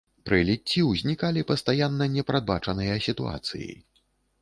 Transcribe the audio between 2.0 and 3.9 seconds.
непрадбачаныя сітуацыі.